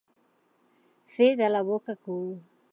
Fer 1.17 1.29
de 1.43 1.53
la 1.53 1.63
boca 1.71 1.99
cul. 2.09 2.29